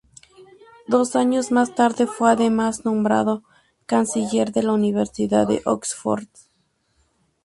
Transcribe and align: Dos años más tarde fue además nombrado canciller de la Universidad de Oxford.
Dos 0.87 1.15
años 1.15 1.51
más 1.51 1.75
tarde 1.75 2.07
fue 2.07 2.31
además 2.31 2.85
nombrado 2.85 3.43
canciller 3.85 4.51
de 4.51 4.63
la 4.63 4.73
Universidad 4.73 5.45
de 5.45 5.61
Oxford. 5.65 6.25